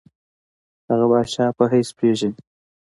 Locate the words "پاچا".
1.11-1.45